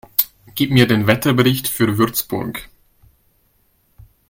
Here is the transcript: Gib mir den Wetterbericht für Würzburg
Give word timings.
Gib 0.55 0.71
mir 0.71 0.87
den 0.87 1.05
Wetterbericht 1.05 1.67
für 1.67 1.95
Würzburg 1.99 2.67